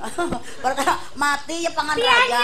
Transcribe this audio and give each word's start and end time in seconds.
Perkara 0.64 0.94
mati 1.16 1.64
ya 1.64 1.70
pangan 1.76 1.96
raja. 1.96 2.40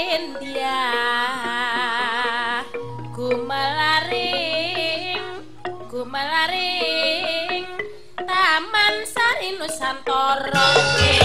India 0.00 0.80
Gumelaring 3.12 4.64
Gumelaring 5.92 7.68
Taman 8.16 8.94
Sari 9.04 9.60
Nusantara. 9.60 11.19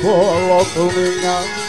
Kolokumingan 0.00 1.59